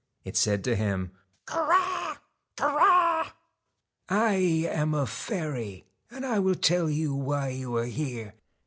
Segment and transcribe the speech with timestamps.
[0.23, 1.11] It said to him:'
[1.45, 2.17] Korax!
[2.57, 3.33] Korax!
[4.09, 4.33] I
[4.71, 8.33] am a fairy, and I will tell you why you are here.